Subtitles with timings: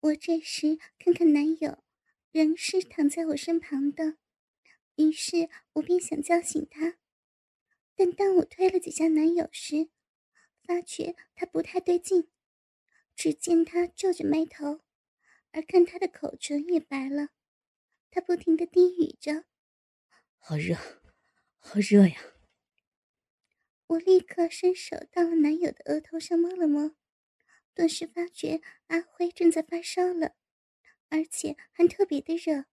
[0.00, 1.84] 我这时看看男友，
[2.32, 4.16] 仍是躺在我身旁的，
[4.96, 6.96] 于是我便想叫醒他，
[7.94, 9.90] 但当我推了几下男友时，
[10.62, 12.30] 发觉他不太对劲。
[13.14, 14.80] 只见他皱着眉头，
[15.50, 17.28] 而看他的口唇也白了，
[18.10, 19.44] 他不停的低语着
[20.40, 20.74] ：“好热，
[21.58, 22.16] 好热呀。”
[23.88, 26.96] 我立刻伸手到了男友的额头上摸了摸，
[27.74, 30.34] 顿时发觉阿辉正在发烧了，
[31.08, 32.66] 而且还特别的热。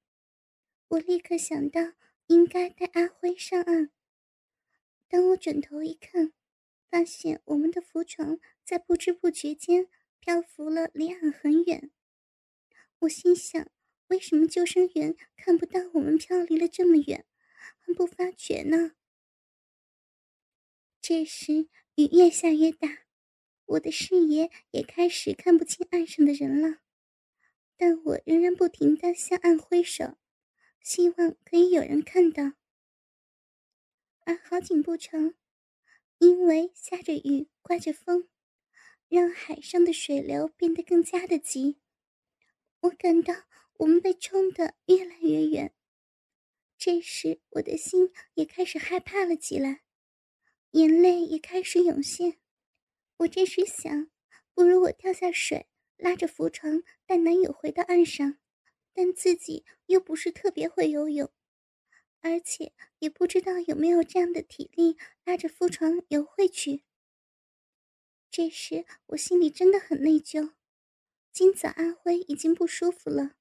[0.90, 1.94] 我立刻想到
[2.28, 3.92] 应该带阿辉上岸。
[5.08, 6.34] 当我转头一看，
[6.90, 9.88] 发现我们的浮床在不知不觉间
[10.20, 11.92] 漂浮了离岸很远。
[13.00, 13.70] 我心想：
[14.08, 17.26] 为什么救生员看不到我们漂离了这么远，
[17.80, 18.94] 还不发觉呢？
[21.02, 23.07] 这时雨越下越大，
[23.68, 26.80] 我的视野也开始看不清岸上的人了，
[27.76, 30.18] 但我仍然不停地向岸挥手，
[30.82, 32.54] 希望可以有人看到。
[34.22, 35.36] 而好景不长，
[36.18, 38.30] 因为下着雨，刮着风，
[39.10, 41.80] 让海上的水流变得更加的急，
[42.82, 43.34] 我感到
[43.74, 45.74] 我们被冲得越来越远。
[46.78, 49.82] 这时我的心也开始害怕了起来。
[50.72, 52.38] 眼泪也开始涌现，
[53.18, 54.12] 我这时想，
[54.54, 58.38] 不如我跳下水，拉着浮床带男友回到岸上，
[58.94, 61.32] 但自己又不是特别会游泳，
[62.22, 66.84] 而且也不知道有没有这样的体力拉着浮床游回去。
[68.30, 70.54] 这时我心里真的很内疚，
[71.32, 73.36] 今早阿辉已经不舒服了，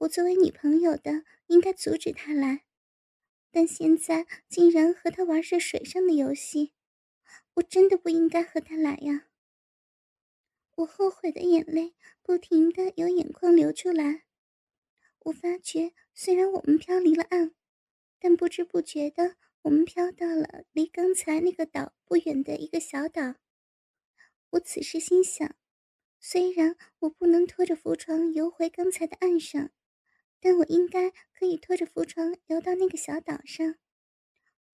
[0.00, 2.64] 我作为女朋友的应该阻止他来。
[3.50, 6.74] 但现在竟然和他玩着水上的游戏，
[7.58, 9.26] 我真的不应该和他来呀！
[10.76, 14.24] 我后悔的眼泪不停的由眼眶流出来。
[15.20, 17.54] 我发觉，虽然我们飘离了岸，
[18.20, 23.34] 但不知不觉的，我们飘到了离刚才那个岛不远的一个小岛。
[24.50, 25.56] 我此时心想，
[26.20, 29.70] 虽然我不能拖着浮床游回刚才的岸上。
[30.40, 33.74] 但我应该可以拖着浮床游到那个小岛上，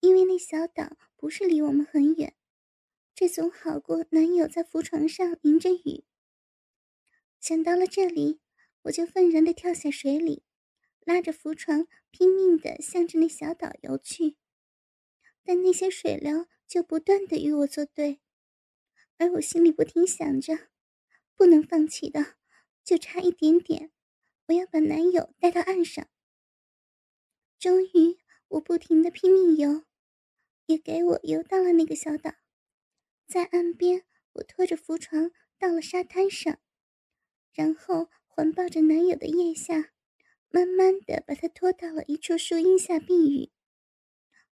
[0.01, 2.35] 因为那小岛不是离我们很远，
[3.15, 6.03] 这总好过男友在浮床上淋着雨。
[7.39, 8.41] 想到了这里，
[8.81, 10.43] 我就愤然地跳下水里，
[11.05, 14.35] 拉着浮床拼命地向着那小岛游去。
[15.45, 18.19] 但那些水流就不断地与我作对，
[19.17, 20.67] 而我心里不停想着，
[21.37, 22.35] 不能放弃的，
[22.83, 23.91] 就差一点点。
[24.47, 26.05] 我要把男友带到岸上。
[27.57, 29.85] 终于，我不停的拼命游，
[30.65, 32.33] 也给我游到了那个小岛。
[33.27, 36.59] 在岸边，我拖着浮床到了沙滩上，
[37.53, 39.91] 然后环抱着男友的腋下，
[40.49, 43.51] 慢慢的把他拖到了一处树荫下避雨。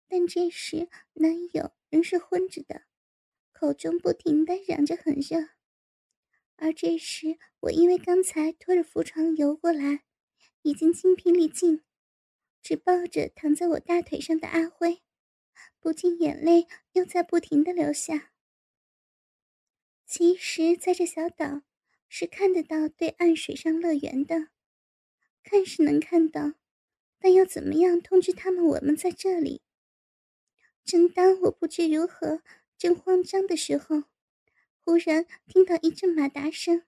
[0.08, 2.84] 但这时，男友仍是昏着的，
[3.52, 5.50] 口中不停的嚷着很热。
[6.56, 10.06] 而这时，我因为刚才拖着浮床游过来，
[10.62, 11.84] 已经精疲力尽，
[12.62, 15.02] 只抱着躺在我大腿上的阿辉，
[15.80, 18.31] 不禁眼泪又在不停的流下。
[20.14, 21.62] 其实，在这小岛
[22.10, 24.50] 是看得到对岸水上乐园的，
[25.42, 26.56] 看是能看到，
[27.18, 29.62] 但要怎么样通知他们我们在这里？
[30.84, 32.44] 正当我不知如何、
[32.78, 34.04] 正慌张的时候。
[34.84, 36.84] 忽然听到一阵马达声，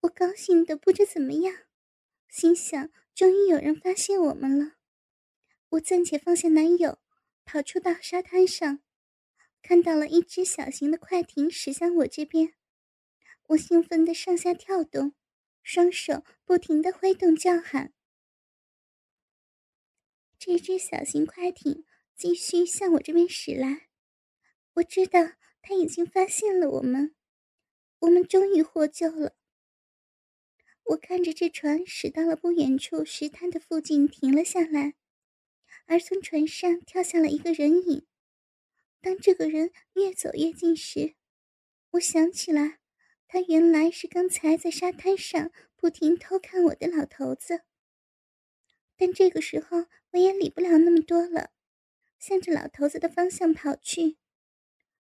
[0.00, 1.56] 我高兴的不知怎么样，
[2.28, 4.74] 心想终于有人发现我们了。
[5.70, 6.98] 我暂且放下男友，
[7.46, 8.80] 跑出到沙滩上，
[9.66, 12.52] 看到了一只小型的快艇驶向我这边，
[13.46, 15.14] 我兴奋的上下跳动，
[15.62, 17.94] 双手不停的挥动叫喊。
[20.38, 23.88] 这只小型快艇继续向我这边驶来，
[24.74, 25.32] 我知道。
[25.66, 27.14] 他已经发现了我们，
[28.00, 29.34] 我们终于获救了。
[30.82, 34.92] 我看着这船驶到了不远处石滩的附近，停了下来，
[35.86, 38.06] 而从船上跳下了一个人影。
[39.04, 41.14] 当这个人越走越近时，
[41.90, 42.78] 我想起来，
[43.28, 47.64] 他原来是刚才在沙滩上不停偷看我的老头子。
[48.96, 51.50] 但这个时候我也理不了那么多了，
[52.18, 54.16] 向着老头子的方向跑去。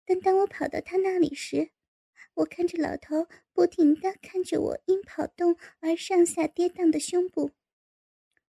[0.04, 1.70] 但当我跑到他那里时，
[2.34, 7.52] 我看着老头不停地看着我因跑动而上下跌宕的胸部。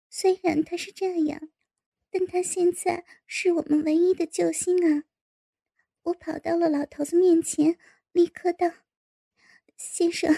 [0.10, 1.50] 虽然他是这样，
[2.10, 5.04] 但他现在是我们唯一的救星啊！
[6.04, 7.78] 我跑到了老头子面前，
[8.12, 8.72] 立刻道
[9.78, 10.36] ：“先生，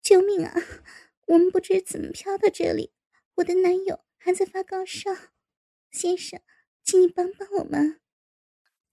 [0.00, 0.54] 救命啊！
[1.26, 2.92] 我们不知怎么飘到这里，
[3.36, 5.10] 我的男友还在发高烧。
[5.90, 6.40] 先生，
[6.82, 8.00] 请你帮帮我们。”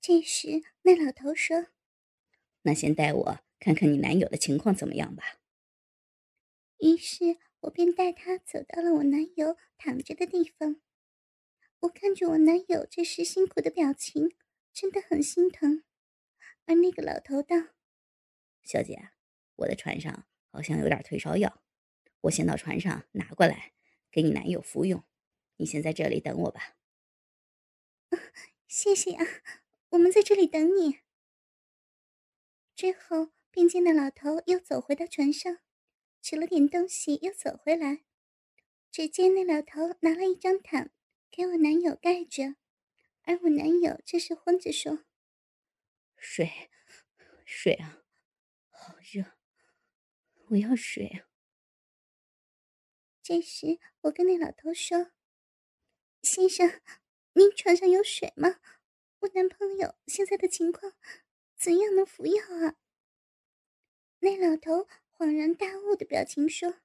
[0.02, 1.68] 这时，那老头说
[2.64, 5.40] ：“那先带我看看你男友的情况怎么样吧。”
[6.80, 10.82] 于是我便带他走到了我男友躺着的地方。
[11.82, 14.36] 我看着我男友这时辛苦的表情，
[14.74, 15.84] 真的很心疼。
[16.72, 17.58] 而那个老头道
[18.64, 19.10] ：“小姐，
[19.58, 21.62] 我的船上好像有点退烧药，
[22.22, 23.74] 我先到船上拿过来
[24.10, 25.04] 给你男友服用。
[25.58, 26.78] 你先在这里等我吧。
[28.70, 29.26] ”谢谢啊，
[29.90, 31.00] 我们在这里等你。
[32.74, 35.58] 之后，便见那老头又走回到船上。
[36.22, 38.06] 取了点东西，又走回来。
[38.90, 40.94] 只见那老头拿了一张毯
[41.30, 42.56] 给我男友盖着，
[43.24, 45.04] 而我男友这时昏着说
[46.22, 46.70] ：“水，
[47.46, 48.04] 水啊，
[48.70, 49.26] 好热，
[50.50, 51.28] 我要水啊。”
[53.24, 55.12] 这时我跟那老头说
[56.22, 56.82] ：“先生，
[57.34, 58.60] 您床上有水吗？
[59.20, 60.94] 我男朋友现在的情况，
[61.58, 62.78] 怎样能服药啊？”
[64.20, 64.88] 那老头。
[65.22, 66.82] 恍然大悟的表情说：“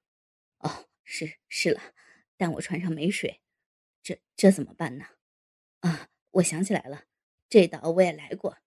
[0.61, 1.95] 哦，是是了，
[2.37, 3.41] 但我船上没水，
[4.03, 5.05] 这这怎么办呢？
[5.79, 7.05] 啊，我想起来了，
[7.49, 8.59] 这岛我也来过，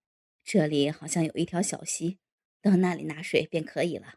[0.45, 2.19] 这里好像有一条小溪，
[2.61, 4.15] 到那里拿水便可以了。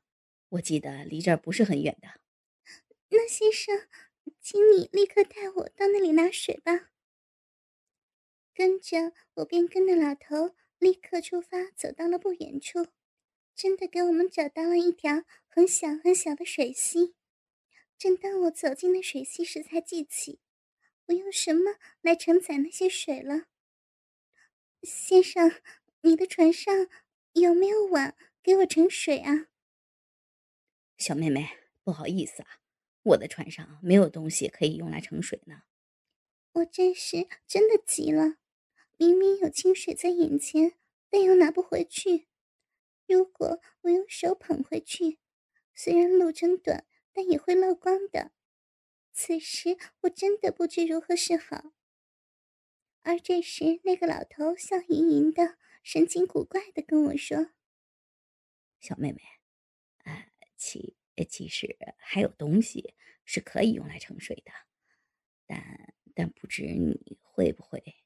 [0.50, 2.20] 我记得离这儿不是很远的。
[3.10, 3.88] 那先生，
[4.42, 6.90] 请你立刻带我到那里拿水吧。”
[8.56, 12.88] 跟着我便跟着老头立刻出发，走到了不远处。
[13.56, 17.14] 真的给我们找到了一条很小很小的水溪。
[18.00, 20.40] 正当我走进那水溪时，才记起
[21.06, 23.46] 我用什么来承载那些水了。
[24.82, 25.52] 先生，
[26.06, 26.90] 你的船上
[27.32, 29.48] 有没有碗给我盛水啊？
[30.98, 31.48] 小妹妹，
[31.82, 32.60] 不好意思啊，
[33.04, 35.64] 我的船上没有东西可以用来盛水呢。
[36.52, 38.36] 我这时真的急了，
[38.98, 40.74] 明明有清水在眼前，
[41.10, 42.28] 但又拿不回去。
[43.08, 45.20] 如果我用手捧回去，
[45.74, 48.32] 虽然路程短，但也会漏光的。
[49.14, 51.72] 此时我真的不知如何是好。
[53.04, 57.52] 而这时，那个老头笑盈盈的，神情古怪的跟我说
[58.80, 59.22] ：“小妹妹，
[60.06, 60.96] 呃，其
[61.30, 62.96] 其实还有东西
[63.26, 64.52] 是可以用来盛水的，
[65.46, 67.98] 但但不知你会不会。”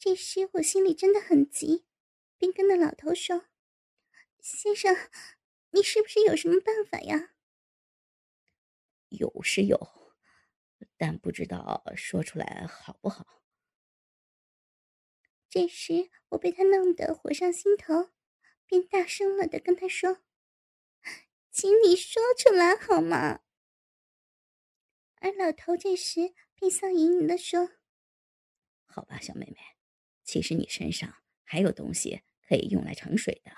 [0.00, 1.84] 这时我心里真的很急。
[2.40, 3.48] 便跟那老头说
[4.40, 4.94] ：“先生，
[5.72, 7.34] 你是不是有什么办法呀
[9.10, 9.76] ？”“有是有，
[10.96, 13.42] 但不知道说出来好不好。”
[15.48, 18.10] 这时我被他弄得火上心头，
[18.66, 20.18] 便大声了的跟他说
[21.50, 23.40] ：“请你说出来好吗？”
[25.20, 27.70] 而老头这时便笑盈盈的说
[28.86, 29.56] ：“好吧，小妹妹，
[30.24, 33.52] 其实你身上还有东西。”可以用来盛水的，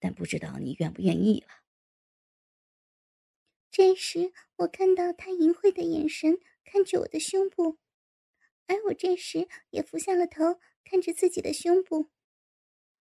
[0.00, 1.62] 但不知道你愿不愿意了。
[3.70, 7.78] 这时，我看到他淫秽的眼神看着我的胸部，
[8.66, 10.58] 而我这时也俯下了头
[10.88, 12.10] 看着自己的胸部。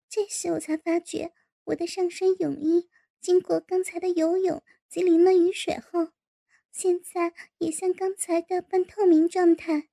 [0.07, 1.33] 这时，我才发觉
[1.63, 2.87] 我的上身泳衣
[3.19, 6.09] 经过刚才的游泳及淋了雨水后，
[6.71, 9.89] 现在也像刚才的半透明状态，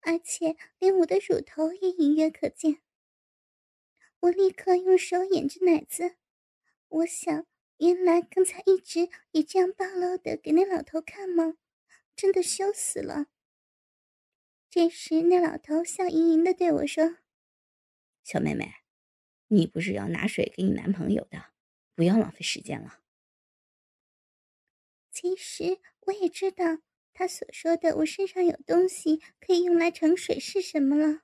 [0.00, 2.80] 而且连我的乳头也隐约可见。
[4.20, 6.16] 我立刻用手掩着奶子，
[6.88, 7.46] 我想，
[7.76, 11.58] 原来刚才一直也这样暴露的给那老头看吗？
[12.16, 13.26] 真的羞死了。
[14.74, 17.18] 这时，那老头笑盈盈的对我说
[18.24, 18.74] ：“小妹妹，
[19.46, 21.52] 你不是要拿水给你男朋友的，
[21.94, 23.00] 不要浪费时间了。”
[25.12, 26.78] 其实我也知道
[27.12, 31.20] 他所说的我身上有东西可以用来盛水是什么了。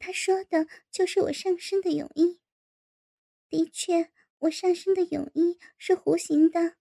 [0.00, 2.40] 他说的就是我上身的泳衣。
[3.48, 6.74] 的确，我上身的泳衣是弧形的，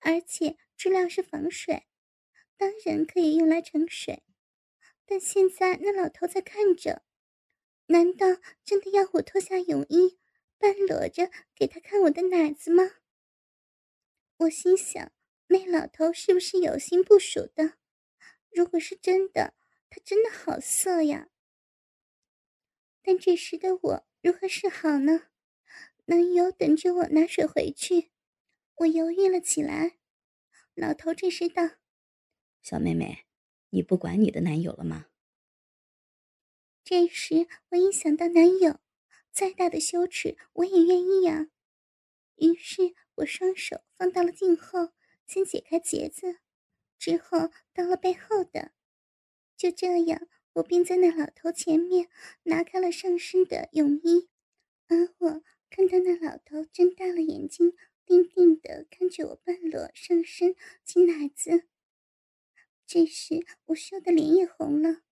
[0.00, 1.84] 而且质量是防水，
[2.56, 4.24] 当然可以用来盛水。
[5.10, 7.02] 但现在那老头在看着，
[7.86, 8.26] 难道
[8.62, 10.20] 真的要我脱下泳衣，
[10.56, 12.92] 半裸着给他看我的奶子吗？
[14.36, 15.10] 我心想，
[15.48, 17.74] 那老头是不是有心不属的？
[18.50, 19.54] 如果是真的，
[19.90, 21.28] 他真的好色呀！
[23.02, 25.26] 但这时的我如何是好呢？
[26.04, 28.12] 男友等着我拿水回去，
[28.76, 29.98] 我犹豫了起来。
[30.74, 31.68] 老头这时道
[32.62, 33.26] ：“小妹妹，
[33.70, 35.06] 你不管你的男友了吗？”
[36.84, 38.80] 这时我一想到男友，
[39.30, 41.48] 再大的羞耻我也愿意啊。
[42.36, 44.92] 于是我双手放到了颈后，
[45.26, 46.38] 先解开结子，
[46.98, 48.72] 之后到了背后的。
[49.56, 52.08] 就这样，我便在那老头前面
[52.44, 54.28] 拿开了上身的泳衣，
[54.88, 61.68] 而我看到那老头睁大了眼睛，定定的看着我半裸上身及奶子。
[62.92, 65.02] 这时，我羞得脸也红了。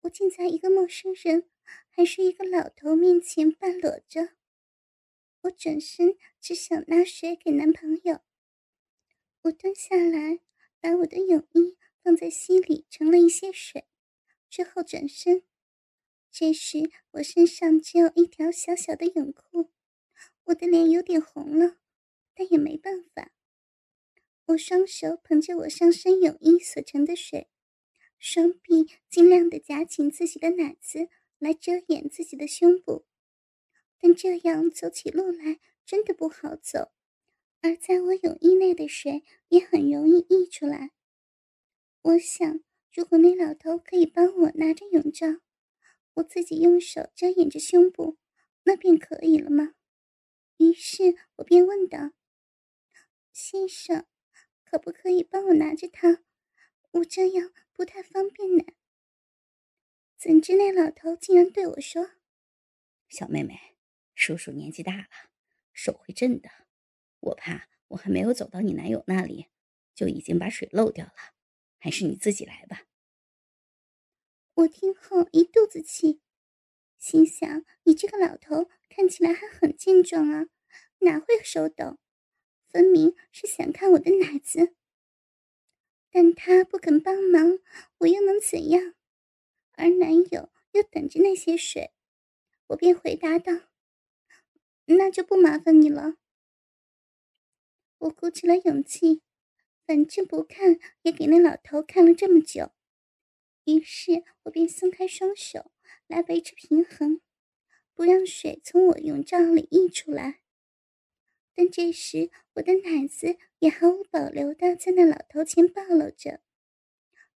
[0.00, 1.48] 我竟在一个陌生人，
[1.88, 4.30] 还是一个老头面前半裸着。
[5.42, 8.18] 我转身，只想拿水给男朋友。
[9.42, 10.40] 我蹲下来，
[10.80, 13.86] 把我的泳衣放在溪里盛了一些水，
[14.50, 15.44] 之后转身。
[16.32, 19.70] 这时，我身上只有一条小小的泳裤，
[20.46, 21.76] 我的脸有点红了，
[22.34, 23.30] 但也没办法。
[24.46, 27.48] 我双手捧着我上身泳衣所盛的水，
[28.18, 31.08] 双臂尽量的夹紧自己的奶子
[31.38, 33.06] 来遮掩自己的胸部，
[33.98, 36.92] 但这样走起路来真的不好走，
[37.62, 40.90] 而在我泳衣内的水也很容易溢出来。
[42.02, 42.60] 我想，
[42.92, 45.40] 如果那老头可以帮我拿着泳罩，
[46.14, 48.18] 我自己用手遮掩着胸部，
[48.64, 49.74] 那便可以了吗？
[50.58, 52.12] 于是我便问道
[53.32, 54.04] ：“先生。”
[54.74, 56.24] 可不可以帮我拿着它？
[56.90, 58.64] 我这样不太方便呢。
[60.18, 62.10] 怎知那老头竟然对我说
[63.08, 63.76] ：“小妹妹，
[64.16, 65.06] 叔叔年纪大了，
[65.72, 66.50] 手会震的。
[67.20, 69.46] 我怕我还没有走到你男友那里，
[69.94, 71.12] 就已经把水漏掉了。
[71.78, 72.82] 还是你自己来吧。”
[74.54, 76.20] 我听后一肚子气，
[76.98, 80.48] 心想：你这个老头看起来还很健壮啊，
[80.98, 81.98] 哪会手抖？
[82.74, 84.74] 分明是想看我的奶子，
[86.10, 87.60] 但他不肯帮忙，
[87.98, 88.96] 我又能怎样？
[89.74, 91.92] 而男友又等着那些水，
[92.66, 93.52] 我便回答道
[94.86, 96.16] ：“那就不麻烦你了。”
[97.98, 99.22] 我鼓起了勇气，
[99.86, 102.72] 反正不看也给那老头看了这么久，
[103.66, 105.70] 于是我便松开双手
[106.08, 107.20] 来维持平衡，
[107.94, 110.40] 不让水从我泳罩里溢出来。
[111.54, 116.40] 但这时，我的奶子也毫无保留的在那老头前暴露着，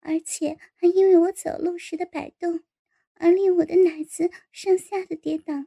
[0.01, 2.65] 而且还因为我走路时的摆动，
[3.15, 5.67] 而令我的奶子上下的跌宕。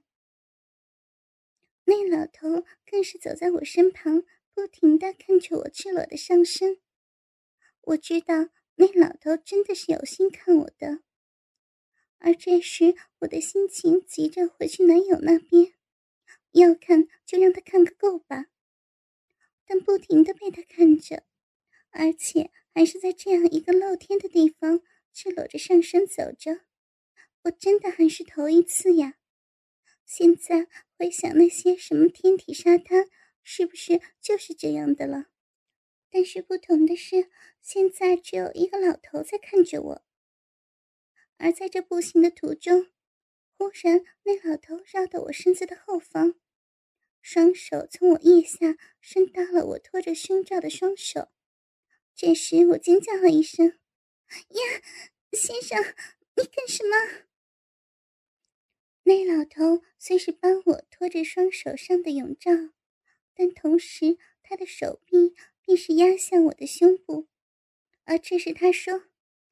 [1.85, 6.79] 那老头更是走在我身旁，不停的看着我赤裸的上身。
[7.81, 10.99] 我知道那老头真的是有心看我的，
[12.19, 15.73] 而这时我的心情急着回去男友那边。
[16.51, 18.47] 要看就让他看个够吧，
[19.65, 21.23] 但不停的被他看着，
[21.91, 24.81] 而且还是在这样一个露天的地方
[25.13, 26.61] 赤裸着上身走着，
[27.43, 29.15] 我真的还是头一次呀。
[30.05, 30.67] 现在
[30.97, 33.07] 回想那些什么天体沙滩，
[33.43, 35.27] 是不是就是这样的了？
[36.09, 37.29] 但是不同的是，
[37.61, 40.01] 现在只有一个老头在看着我，
[41.37, 42.87] 而在这步行的途中。
[43.61, 46.33] 忽然，那老头绕到我身子的后方，
[47.21, 51.27] 双手从我腋下伸到了我托着胸罩的双手。
[52.15, 53.77] 这时，我尖叫了一声
[54.49, 54.81] ：“呀，
[55.33, 55.79] 先生，
[56.37, 57.27] 你干什么？”
[59.05, 62.49] 那老头虽是帮我托着双手上的泳罩，
[63.35, 67.27] 但同时他的手臂便是压向我的胸部，
[68.05, 69.03] 而这时他说：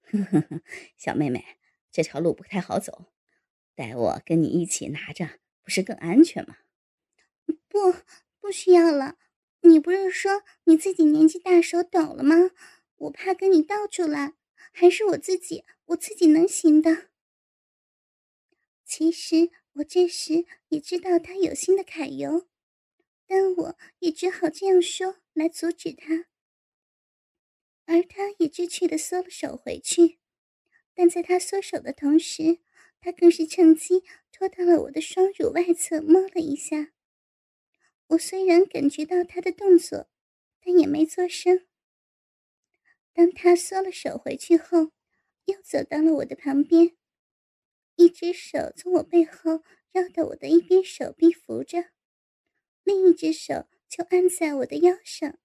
[0.98, 1.60] “小妹妹，
[1.92, 3.06] 这条路不太好走。”
[3.80, 6.58] 带我跟你一起拿着，不是更安全吗？
[7.70, 7.96] 不，
[8.42, 9.16] 不需要了。
[9.62, 12.52] 你不是说你自己年纪大手抖了吗？
[12.98, 14.34] 我怕跟你倒出来，
[14.74, 17.08] 还是我自己，我自己能行的。
[18.84, 22.50] 其实我这时也知道他有心的揩油，
[23.28, 26.26] 但我也只好这样说来阻止他，
[27.86, 30.20] 而他也知趣的缩了手回去。
[30.94, 32.60] 但在他缩手的同时，
[33.02, 36.92] 他更是趁机拖到了我的双乳外侧，摸了一下。
[38.08, 40.10] 我虽然感觉到他的动作，
[40.62, 41.68] 但也没做声。
[43.14, 44.92] 当他缩了手回去后，
[45.46, 46.96] 又走到了我的旁边，
[47.96, 51.92] 一只手从我背后绕到我的一边手臂扶着，
[52.84, 55.38] 另一只手就按在我的腰上。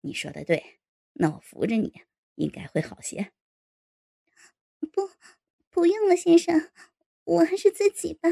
[0.00, 0.80] 你说的对，
[1.14, 2.02] 那我扶着你
[2.34, 3.32] 应该会好些。
[4.92, 5.10] 不。
[5.76, 6.70] 不用了，先生，
[7.24, 8.30] 我还是自己吧。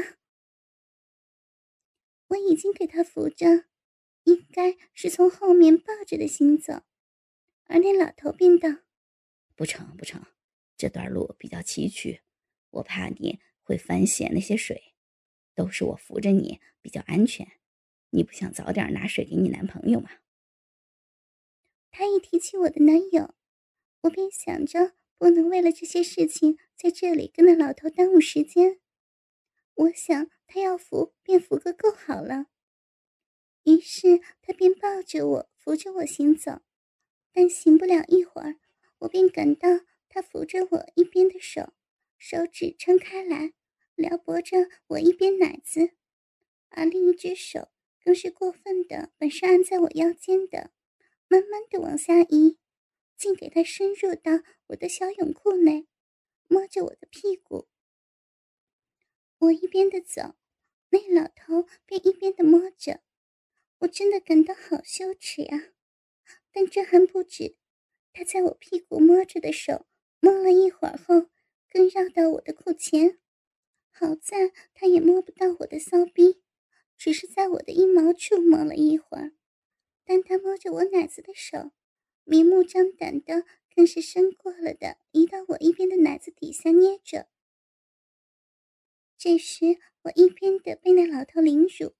[2.29, 3.65] 我已经给他扶着，
[4.23, 6.81] 应该是从后面抱着的行走。
[7.65, 8.79] 而那老头便道
[9.55, 10.25] ：“不成，不成，
[10.75, 12.21] 这段路比较崎岖，
[12.71, 14.95] 我怕你会翻险那些水，
[15.53, 17.47] 都是我扶着你比较安全。
[18.09, 20.09] 你不想早点拿水给你男朋友吗？”
[21.93, 23.35] 他一提起我的男友，
[24.01, 28.79] 我便想着不能为了这些事情在这里跟那老头耽误时间。
[29.75, 32.47] 我想他要扶便扶个够好了。
[33.63, 36.61] 于是他便抱着我，扶着我行走。
[37.33, 38.55] 但行不了一会儿，
[38.99, 39.67] 我便感到
[40.07, 41.73] 他扶着我一边的手，
[42.17, 43.53] 手指撑开来，
[43.95, 45.91] 撩拨着我一边奶子，
[46.69, 47.67] 而另一只手
[48.01, 50.71] 更是过分的把是按在我腰间的，
[51.27, 52.57] 慢慢的往下移，
[53.17, 54.31] 竟给他深入到
[54.67, 55.87] 我的小泳裤内，
[56.47, 57.67] 摸着我的屁股。
[59.39, 60.35] 我一边的走，
[60.89, 63.01] 那老头便一边的摸着，
[63.79, 65.73] 我真的感到好羞耻呀。
[66.51, 67.57] 但这还不止，
[68.13, 69.85] 他在我屁股摸着的手
[70.19, 71.29] 摸了一会儿后，
[71.69, 73.19] 更绕到我的裤前。
[73.91, 76.41] 好在他也摸不到我的骚逼，
[76.97, 79.33] 只是在我的阴毛处摸了一会儿。
[80.03, 81.71] 但他摸着我奶子的手，
[82.25, 87.29] 明目张胆的，更是伸过了的，移到我一边的奶子底下捏着。
[89.15, 91.95] 这时我一边的被那老头凌辱，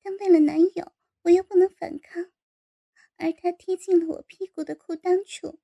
[0.00, 2.30] 但为了男友，我又不能反抗。
[3.16, 5.58] 而他贴近了我屁股的裤裆处，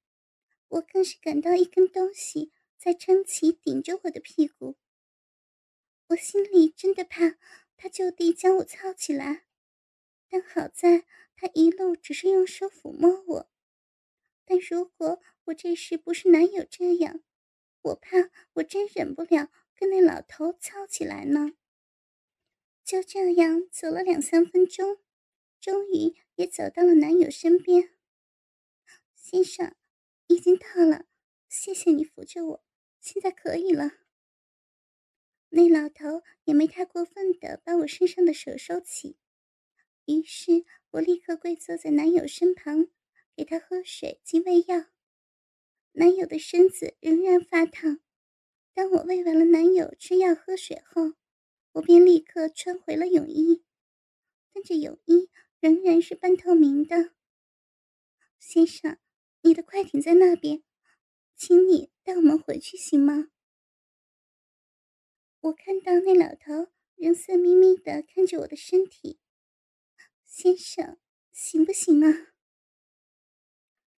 [0.67, 4.77] 我更是感到一根东西在撑起顶着我的屁股。
[6.09, 7.39] 我心里真的怕
[7.77, 9.47] 他就地将我操起来，
[10.29, 13.54] 但好在他一路只是用手抚摸我。
[14.45, 17.23] 但如果我这时不是男友这样，
[17.83, 21.53] 我怕我真忍不了跟那老头操起来呢。
[22.85, 24.99] 就这样走了两三分钟。
[25.61, 27.89] 终于也走到了男友身边，
[29.15, 29.75] 先生，
[30.27, 31.07] 已经到了，
[31.49, 32.65] 谢谢你扶着我，
[33.01, 33.93] 现在可以了。
[35.49, 39.17] 那老头也没太过分的把我身上的手收起，
[40.05, 42.89] 于是我立刻跪坐在男友身旁，
[43.37, 44.87] 给他喝水及喂药。
[45.93, 48.01] 男友的身子仍然发烫，
[48.73, 51.15] 当我喂完了男友吃药喝水后，
[51.73, 53.65] 我便立刻穿回了泳衣，
[54.53, 55.31] 但这泳衣。
[55.61, 57.15] 仍然是半透明的，
[58.39, 58.99] 先生，
[59.41, 60.63] 你的快艇在那边，
[61.35, 63.31] 请你带我们回去行吗？
[65.41, 69.19] 我看到那老头仍色眯眯的看着我的身体，
[70.23, 70.99] 先生，
[71.33, 72.34] 行不行啊？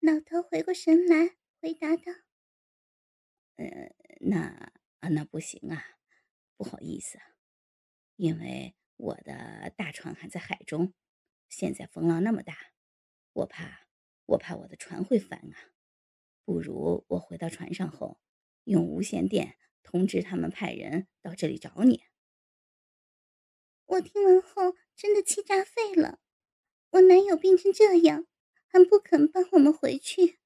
[0.05, 2.03] 老头回过神来，回答道
[3.57, 5.97] ：“呃，那啊，那不行啊，
[6.55, 7.17] 不好意思，
[8.15, 10.93] 因为我的大船还在海中。”
[11.49, 12.55] 现在风浪那么大，
[13.33, 13.87] 我怕，
[14.27, 15.73] 我怕我的船会翻啊！
[16.43, 18.21] 不如我回到船上后，
[18.65, 22.03] 用无线电通知他们派人到这里找你。
[23.85, 26.19] 我听完后真的气炸肺了，
[26.91, 28.27] 我男友病成这样，
[28.75, 30.37] 还不肯帮我们回去。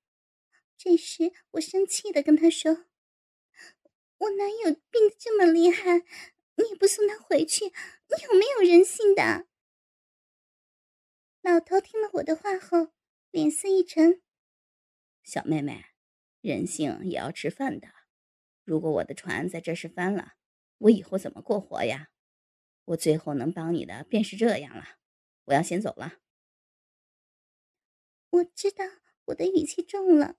[0.77, 2.85] 这时我生气的跟他说
[4.19, 5.97] ：“我男友病得这么厉害，
[6.55, 9.47] 你也不送他回去，你有没有人性的？”
[11.41, 12.89] 老头听了我的话后，
[13.31, 14.21] 脸色一沉
[15.23, 15.85] ：“小妹妹，
[16.41, 17.87] 人性也要吃饭的。
[18.63, 20.33] 如果我的船在这时翻了，
[20.77, 22.09] 我以后怎么过活呀？
[22.85, 24.99] 我最后能帮你的便是这样了。
[25.45, 26.19] 我要先走了。”
[28.29, 28.85] 我知道
[29.25, 30.37] 我的语气重了，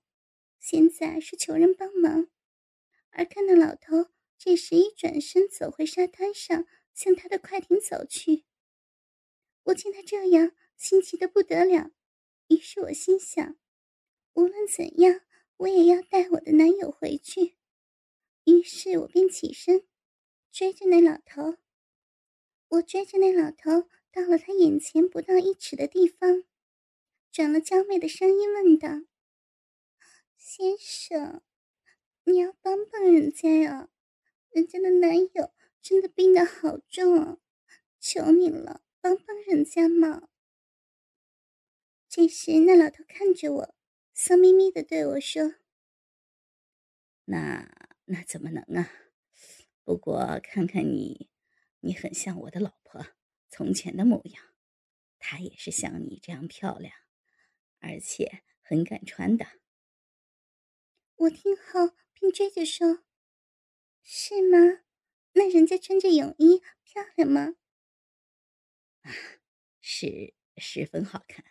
[0.59, 2.29] 现在是求人帮忙，
[3.09, 8.45] 而看到老头这时一转身走回沙滩上，向他的快艇走去。
[9.63, 10.51] 我见他这样。
[10.77, 11.91] 心急的不得了，
[12.47, 13.55] 于是我心想，
[14.33, 15.21] 无论怎样，
[15.57, 17.55] 我也要带我的男友回去。
[18.45, 19.85] 于是我便起身，
[20.51, 21.57] 追着那老头。
[22.69, 26.45] 我追着那老头到了他眼前不到一尺的地方，
[27.31, 28.89] 转了娇媚的声音问道
[30.35, 31.41] ：“先生，
[32.25, 33.89] 你要帮帮人家呀，
[34.49, 37.37] 人家的男友真的病得好重啊，
[38.01, 40.27] 求你了，帮帮人家嘛。”
[42.09, 43.75] 这时，那老头看着我，
[44.13, 45.55] 色眯眯的对我说
[47.23, 48.91] ：“那那怎么能啊？
[49.85, 51.29] 不过看看你，
[51.79, 53.05] 你很像我的老婆
[53.49, 54.43] 从前的模样，
[55.17, 56.93] 她也是像你这样漂亮，
[57.81, 59.45] 而且很敢穿的。”
[61.17, 63.03] 我听后便追着说
[64.01, 64.83] ：“是吗？
[65.33, 67.55] 那人家穿着泳衣漂亮吗
[69.03, 69.11] ？”“啊，
[69.81, 71.45] 是十分好看。”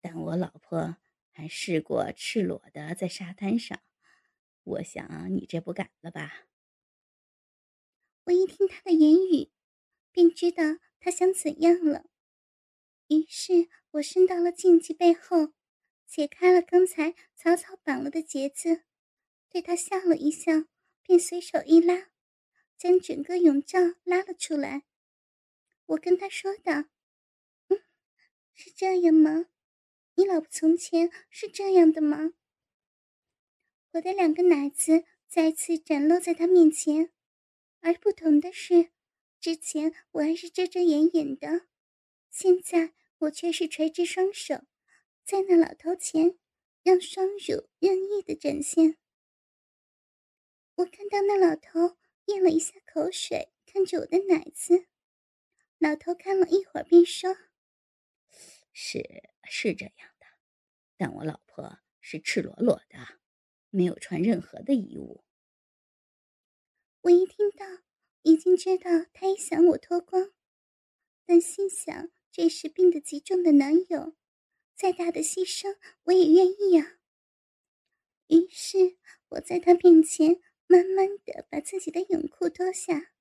[0.00, 0.98] 但我老婆
[1.32, 3.82] 还试过赤裸的在沙滩上，
[4.62, 6.46] 我想你这不敢了吧？
[8.24, 9.50] 我一听他的言语，
[10.12, 10.62] 便知道
[11.00, 12.06] 他想怎样了。
[13.08, 15.52] 于是我伸到了禁忌背后，
[16.06, 18.82] 解开了刚才草草绑了的结子，
[19.48, 20.64] 对他笑了一笑，
[21.02, 22.10] 便随手一拉，
[22.76, 24.84] 将整个泳罩拉了出来。
[25.86, 26.86] 我跟他说道
[27.68, 27.80] ：“嗯，
[28.52, 29.46] 是这样吗？
[30.16, 32.32] 你老婆从前是这样的吗？”
[33.92, 37.12] 我的两个奶子再次展露在他面前，
[37.80, 38.90] 而不同的是，
[39.40, 41.66] 之前我还是遮遮掩掩的，
[42.38, 44.56] 现在我却是垂直双手。
[45.24, 46.38] 在那老头前，
[46.82, 48.98] 让双乳任意的展现。
[50.74, 51.96] 我看到那老头
[52.26, 54.86] 咽了一下口水，看着我的奶子。
[55.78, 57.34] 老头看了一会儿，便说
[58.70, 60.26] ：“是是这样的，
[60.98, 63.18] 但我老婆是赤裸裸的，
[63.70, 65.24] 没有穿任何的衣物。”
[67.00, 67.64] 我一听到，
[68.20, 70.34] 已经知道他也想我脱光，
[71.24, 74.14] 但心想这是病得极重的男友。
[74.74, 76.98] 再大的牺牲，我也愿意啊。
[78.26, 78.98] 于是
[79.30, 83.14] 我在他面前慢慢的把自己的泳裤脱下，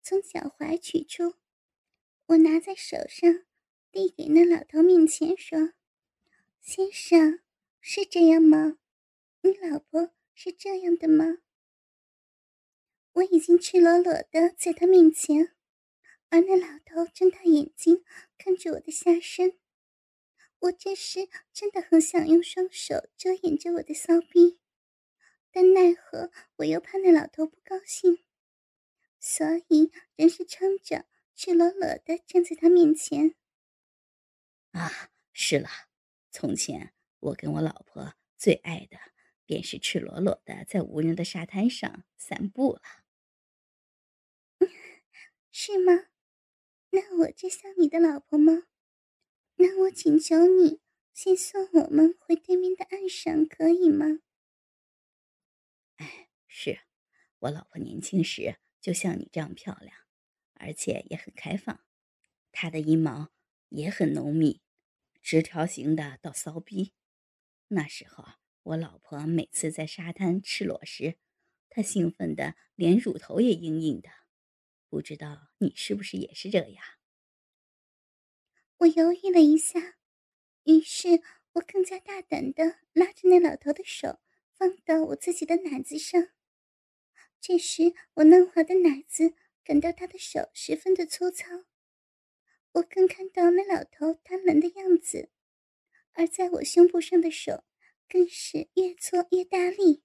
[0.00, 1.34] 从脚踝取出，
[2.24, 3.44] 我拿在手上，
[3.92, 5.74] 递给那老头面前说
[6.62, 7.40] ：“先生，
[7.82, 8.78] 是这样吗？
[9.42, 11.40] 你老婆是这样的吗？”
[13.12, 15.54] 我已经赤裸裸的在他面前，
[16.34, 18.04] 而那老头睁大眼睛
[18.36, 19.56] 看着我的下身。
[20.62, 24.58] 我这时真的很想用双手遮掩着我的骚逼，
[25.52, 28.24] 但奈何我又怕那老头不高兴，
[29.20, 33.36] 所以仍是撑着赤裸裸的站在他面前。
[34.72, 34.90] 啊，
[35.32, 35.68] 是了，
[36.32, 38.98] 从前我跟我老婆最爱的
[39.46, 42.82] 便是赤裸裸的在无人的沙滩上散步了。
[45.52, 46.06] 是吗？
[46.94, 48.68] 那我就像你的老婆吗？
[49.56, 50.80] 那我请求你
[51.12, 54.20] 先送我们回对面的岸上，可以吗？
[55.96, 56.78] 哎，是，
[57.40, 59.92] 我老婆年轻时就像你这样漂亮，
[60.52, 61.80] 而且也很开放。
[62.52, 63.30] 她的阴毛
[63.70, 64.62] 也很浓密，
[65.20, 66.92] 直条形的到骚逼。
[67.66, 68.24] 那时候
[68.62, 71.16] 我老婆每次在沙滩赤裸时，
[71.68, 74.10] 她兴奋的连乳头也硬硬的。
[74.94, 76.84] 不知道你是不是也是这样？
[78.76, 79.96] 我犹豫了一下，
[80.62, 81.20] 于是
[81.54, 84.20] 我更加大胆的拉着那老头的手，
[84.52, 86.28] 放到我自己的奶子上。
[87.40, 91.48] 这时，我嫩滑的奶子感到他的手十分的粗糙，
[92.74, 95.28] 我更看到那老头贪婪的样子，
[96.12, 97.64] 而在我胸部上的手
[98.08, 100.04] 更是越搓越大力。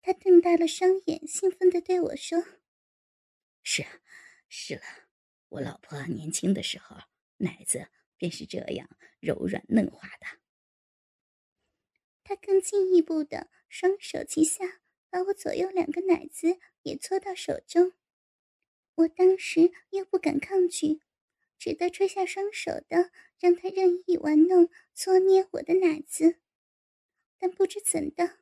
[0.00, 2.42] 他瞪大了双眼，兴奋的对我说
[3.68, 3.90] ：“是啊，
[4.48, 4.82] 是了。”
[5.50, 6.96] 我老婆年轻的时候，
[7.38, 10.40] 奶子便是这样柔软嫩滑的。
[12.22, 17.92] 他更进一步的双手齐下，把我左右两个奶子也搓到手中。
[18.94, 21.00] 我当时又不敢抗拒，
[21.58, 26.38] 只得垂下双手的让他任意玩弄、搓捏我的奶子。
[27.36, 28.38] 但不知怎的，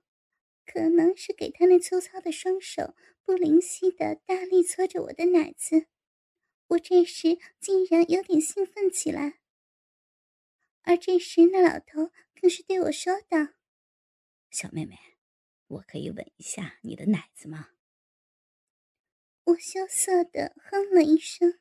[0.67, 5.87] 可能是给他那粗糙的双手不灵犀的大力搓着我的奶子。
[6.69, 9.41] 我这时竟然有点兴奋起来，
[10.83, 12.11] 而这时那老头
[12.41, 13.55] 更是对我说道
[14.51, 14.99] ：“小妹妹，
[15.67, 17.71] 我可以吻一下你的奶子吗？”
[19.45, 21.61] 我羞涩的哼了一声。